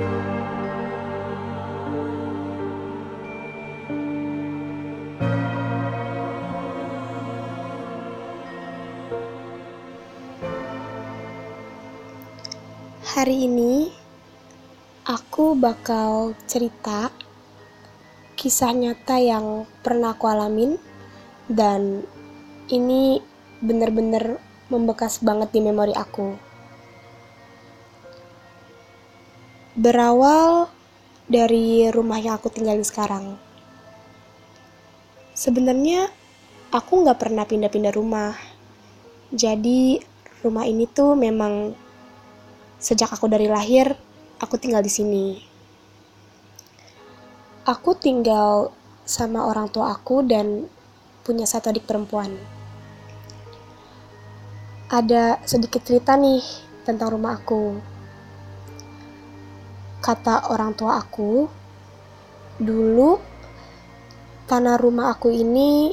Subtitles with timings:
[0.00, 0.08] Hari
[13.44, 13.92] ini
[15.04, 17.12] aku bakal cerita
[18.40, 20.80] kisah nyata yang pernah aku alamin
[21.52, 22.08] dan
[22.72, 23.20] ini
[23.60, 24.40] bener-bener
[24.72, 26.49] membekas banget di memori aku.
[29.80, 30.68] Berawal
[31.24, 33.40] dari rumah yang aku tinggalin sekarang.
[35.32, 36.04] Sebenarnya
[36.68, 38.36] aku nggak pernah pindah-pindah rumah.
[39.32, 39.96] Jadi
[40.44, 41.72] rumah ini tuh memang
[42.76, 43.96] sejak aku dari lahir
[44.36, 45.40] aku tinggal di sini.
[47.64, 48.76] Aku tinggal
[49.08, 50.68] sama orang tua aku dan
[51.24, 52.36] punya satu adik perempuan.
[54.92, 56.44] Ada sedikit cerita nih
[56.84, 57.80] tentang rumah aku.
[60.00, 61.44] Kata orang tua aku,
[62.56, 63.20] dulu
[64.48, 65.92] tanah rumah aku ini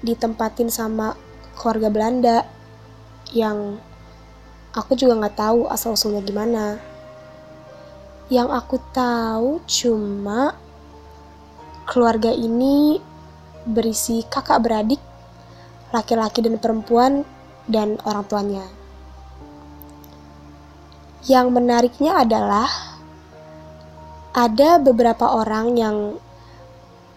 [0.00, 1.18] ditempatin sama
[1.58, 2.38] keluarga Belanda
[3.34, 3.78] yang
[4.70, 6.78] aku juga nggak tahu asal usulnya gimana.
[8.30, 10.54] Yang aku tahu cuma
[11.90, 13.02] keluarga ini
[13.66, 15.02] berisi kakak beradik,
[15.92, 17.26] laki-laki dan perempuan,
[17.68, 18.64] dan orang tuanya.
[21.24, 22.93] Yang menariknya adalah
[24.34, 25.96] ada beberapa orang yang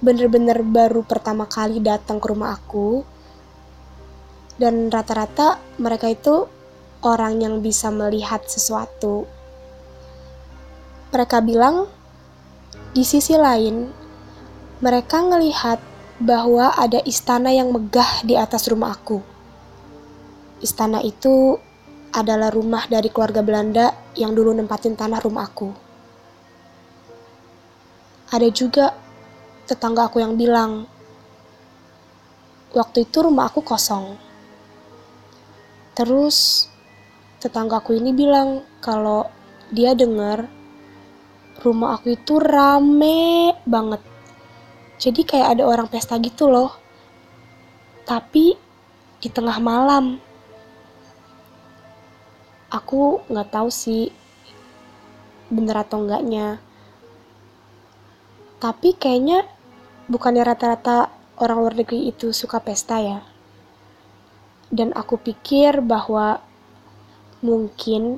[0.05, 3.01] bener-bener baru pertama kali datang ke rumah aku
[4.61, 6.45] dan rata-rata mereka itu
[7.01, 9.25] orang yang bisa melihat sesuatu.
[11.09, 11.89] Mereka bilang
[12.93, 13.89] di sisi lain
[14.77, 15.81] mereka melihat
[16.21, 19.25] bahwa ada istana yang megah di atas rumah aku.
[20.61, 21.57] Istana itu
[22.13, 25.86] adalah rumah dari keluarga Belanda yang dulu nempatin tanah rumah aku.
[28.27, 28.91] Ada juga
[29.63, 30.83] tetangga aku yang bilang,
[32.75, 34.19] waktu itu rumah aku kosong.
[35.95, 36.67] Terus
[37.39, 39.25] tetanggaku ini bilang kalau
[39.71, 40.45] dia dengar
[41.63, 44.03] rumah aku itu rame banget.
[44.97, 46.75] Jadi kayak ada orang pesta gitu loh.
[48.05, 48.53] Tapi
[49.17, 50.21] di tengah malam.
[52.67, 54.11] Aku nggak tahu sih
[55.47, 56.66] bener atau enggaknya.
[58.57, 59.45] Tapi kayaknya
[60.09, 63.19] bukannya rata-rata orang luar negeri itu suka pesta ya.
[64.73, 66.41] Dan aku pikir bahwa
[67.45, 68.17] mungkin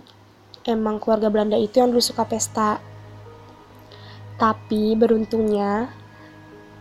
[0.63, 2.79] emang keluarga Belanda itu yang dulu suka pesta.
[4.39, 5.91] Tapi beruntungnya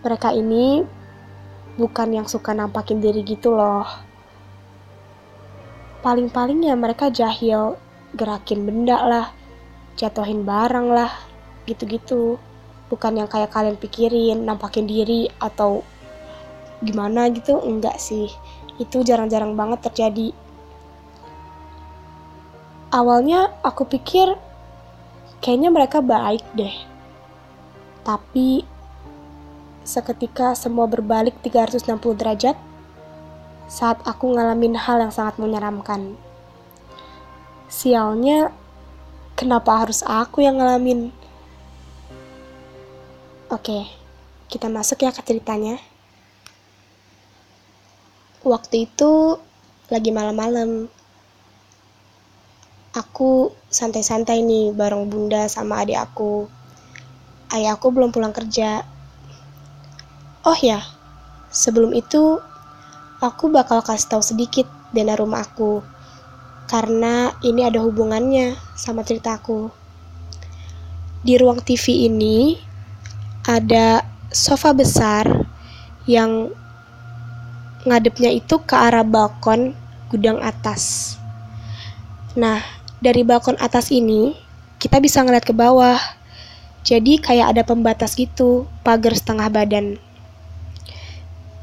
[0.07, 0.87] mereka ini
[1.75, 3.87] bukan yang suka nampakin diri gitu loh.
[5.99, 7.75] Paling-paling ya mereka jahil,
[8.15, 9.27] gerakin benda lah,
[9.99, 11.11] jatuhin barang lah,
[11.67, 12.39] gitu-gitu.
[12.89, 15.85] Bukan yang kayak kalian pikirin, nampakin diri atau
[16.81, 18.33] gimana gitu, enggak sih.
[18.81, 20.33] Itu jarang-jarang banget terjadi.
[22.89, 24.33] Awalnya aku pikir
[25.45, 26.73] kayaknya mereka baik deh.
[28.01, 28.65] Tapi
[29.85, 32.57] seketika semua berbalik 360 derajat
[33.69, 36.17] saat aku ngalamin hal yang sangat menyeramkan.
[37.69, 38.49] Sialnya,
[39.37, 41.13] kenapa harus aku yang ngalamin?
[43.49, 43.89] Oke,
[44.53, 45.81] kita masuk ya ke ceritanya.
[48.45, 49.41] Waktu itu
[49.89, 50.93] lagi malam-malam.
[52.93, 56.45] Aku santai-santai nih bareng bunda sama adik aku.
[57.49, 58.85] Ayahku belum pulang kerja.
[60.45, 60.85] Oh ya,
[61.49, 62.45] sebelum itu
[63.25, 65.81] aku bakal kasih tahu sedikit dana rumah aku
[66.69, 69.73] karena ini ada hubungannya sama ceritaku.
[71.25, 72.68] Di ruang TV ini
[73.49, 75.25] ada sofa besar
[76.05, 76.53] yang
[77.89, 79.73] ngadepnya itu ke arah balkon
[80.13, 81.17] gudang atas.
[82.37, 82.61] Nah,
[83.01, 84.37] dari balkon atas ini
[84.77, 85.97] kita bisa ngeliat ke bawah.
[86.85, 89.97] Jadi kayak ada pembatas gitu, pagar setengah badan.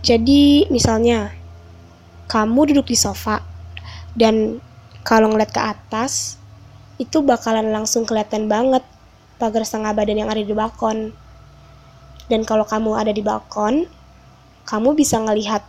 [0.01, 1.33] Jadi misalnya
[2.25, 3.45] kamu duduk di sofa
[4.17, 4.57] dan
[5.05, 6.41] kalau ngeliat ke atas
[6.97, 8.81] itu bakalan langsung kelihatan banget
[9.37, 11.24] pagar setengah badan yang ada di balkon.
[12.25, 13.85] Dan kalau kamu ada di balkon,
[14.65, 15.61] kamu bisa ngelihat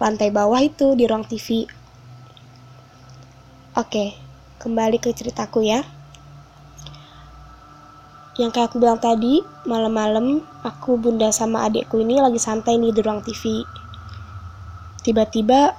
[0.00, 1.68] lantai bawah itu di ruang TV.
[3.76, 4.16] Oke,
[4.58, 5.84] kembali ke ceritaku ya.
[8.38, 13.00] Yang kayak aku bilang tadi, malam-malam aku, bunda sama adikku ini lagi santai nih di
[13.02, 13.66] ruang TV.
[15.02, 15.74] Tiba-tiba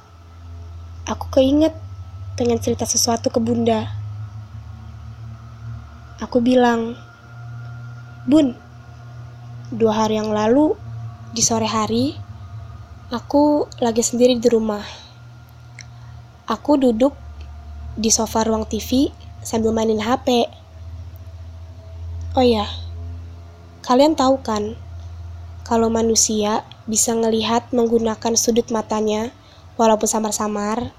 [1.08, 1.74] aku keinget
[2.36, 3.88] pengen cerita sesuatu ke bunda.
[6.20, 7.00] Aku bilang,
[8.28, 8.54] Bun,
[9.70, 10.74] dua hari yang lalu,
[11.30, 12.18] di sore hari,
[13.14, 14.82] aku lagi sendiri di rumah.
[16.50, 17.14] Aku duduk
[17.94, 19.14] di sofa ruang TV
[19.46, 20.50] sambil mainin HP.
[22.34, 22.66] Oh ya,
[23.86, 24.74] kalian tahu kan,
[25.62, 29.30] kalau manusia bisa ngelihat menggunakan sudut matanya
[29.78, 30.90] walaupun samar-samar.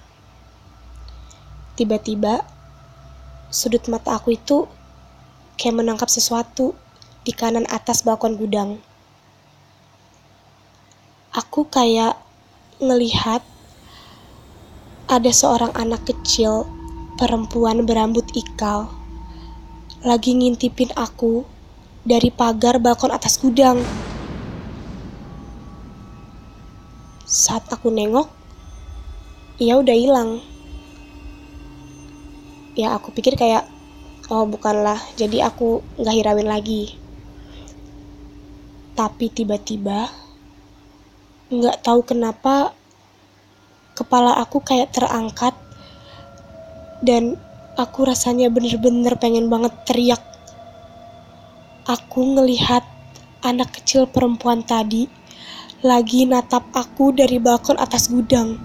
[1.74, 2.46] Tiba-tiba,
[3.50, 4.70] sudut mata aku itu
[5.58, 6.78] kayak menangkap sesuatu
[7.20, 8.80] di kanan atas balkon gudang.
[11.36, 12.16] Aku kayak
[12.80, 13.44] ngelihat
[15.10, 16.64] ada seorang anak kecil
[17.20, 18.88] perempuan berambut ikal
[20.00, 21.44] lagi ngintipin aku
[22.08, 23.84] dari pagar balkon atas gudang.
[27.28, 28.32] Saat aku nengok,
[29.60, 30.40] ia udah hilang.
[32.72, 33.68] Ya aku pikir kayak,
[34.32, 36.96] oh bukanlah, jadi aku nggak hirauin lagi.
[38.94, 40.10] Tapi tiba-tiba,
[41.50, 42.74] nggak tahu kenapa,
[43.94, 45.52] kepala aku kayak terangkat
[47.04, 47.36] dan
[47.76, 50.22] aku rasanya bener-bener pengen banget teriak.
[51.88, 52.84] Aku ngelihat
[53.40, 55.08] anak kecil perempuan tadi
[55.80, 58.60] lagi natap aku dari balkon atas gudang.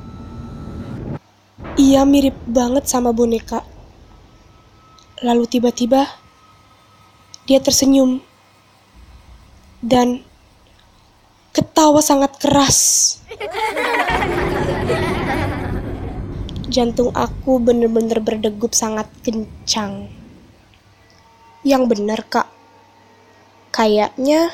[1.79, 3.63] Ia mirip banget sama boneka.
[5.23, 6.11] Lalu tiba-tiba
[7.47, 8.19] dia tersenyum
[9.85, 10.25] dan
[11.53, 12.79] ketawa sangat keras.
[16.65, 20.09] Jantung aku bener-bener berdegup sangat kencang.
[21.61, 22.49] Yang bener kak,
[23.69, 24.49] kayaknya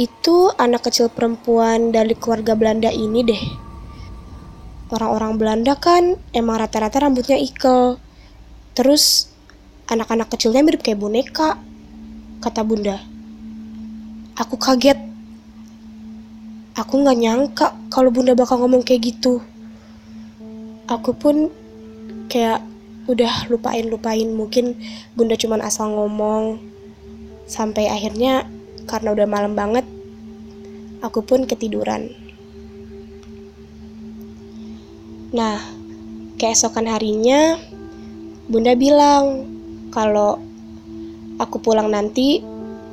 [0.00, 3.44] itu anak kecil perempuan dari keluarga Belanda ini deh.
[4.88, 8.00] Orang-orang Belanda kan emang rata-rata rambutnya ikel.
[8.72, 9.28] Terus
[9.92, 11.60] anak-anak kecilnya mirip kayak boneka,
[12.40, 13.17] kata bunda.
[14.38, 14.94] Aku kaget.
[16.78, 19.42] Aku gak nyangka kalau bunda bakal ngomong kayak gitu.
[20.86, 21.50] Aku pun
[22.30, 22.62] kayak
[23.10, 24.78] udah lupain-lupain mungkin
[25.18, 26.62] bunda cuman asal ngomong.
[27.50, 28.46] Sampai akhirnya
[28.86, 29.82] karena udah malam banget,
[31.02, 32.14] aku pun ketiduran.
[35.34, 35.60] Nah,
[36.38, 37.58] keesokan harinya,
[38.48, 39.44] Bunda bilang
[39.92, 40.40] kalau
[41.36, 42.40] aku pulang nanti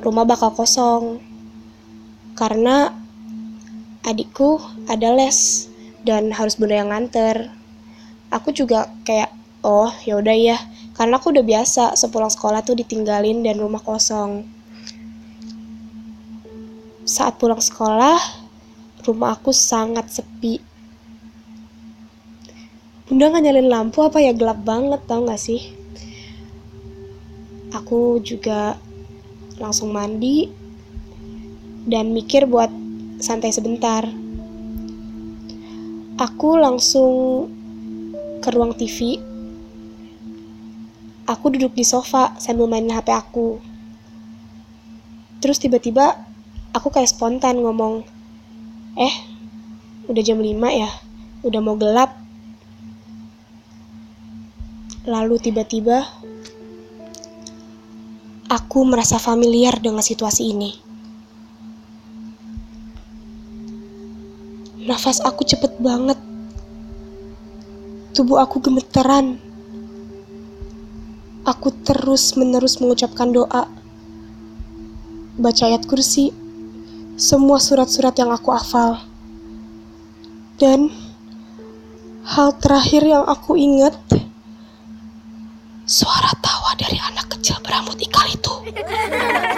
[0.04, 1.25] rumah bakal kosong
[2.36, 2.92] karena
[4.04, 5.66] adikku ada les
[6.06, 7.50] dan harus Bunda yang nganter.
[8.30, 9.32] Aku juga kayak
[9.64, 10.58] oh ya udah ya
[10.94, 14.46] karena aku udah biasa sepulang sekolah tuh ditinggalin dan rumah kosong.
[17.06, 18.18] Saat pulang sekolah,
[19.06, 20.76] rumah aku sangat sepi
[23.06, 25.62] Bunda nggak nyalain lampu apa ya gelap banget tau gak sih?
[27.70, 28.74] Aku juga
[29.62, 30.50] langsung mandi
[31.86, 32.68] dan mikir buat
[33.22, 34.02] santai sebentar.
[36.18, 37.46] Aku langsung
[38.42, 39.22] ke ruang TV.
[41.26, 43.62] Aku duduk di sofa sambil main HP aku.
[45.38, 46.18] Terus tiba-tiba
[46.74, 48.02] aku kayak spontan ngomong,
[48.98, 49.14] "Eh,
[50.10, 50.90] udah jam 5 ya?
[51.46, 52.18] Udah mau gelap."
[55.06, 56.02] Lalu tiba-tiba
[58.50, 60.85] aku merasa familiar dengan situasi ini.
[64.86, 66.14] Nafas aku cepet banget.
[68.14, 69.42] Tubuh aku gemeteran.
[71.42, 73.66] Aku terus-menerus mengucapkan doa.
[75.36, 76.30] Baca ayat kursi.
[77.18, 79.02] Semua surat-surat yang aku hafal.
[80.56, 80.94] Dan
[82.22, 83.98] hal terakhir yang aku ingat
[85.86, 88.74] Suara tawa dari anak kecil berambut ikal itu.